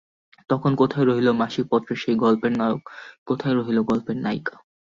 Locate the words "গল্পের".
2.15-2.53, 3.81-4.17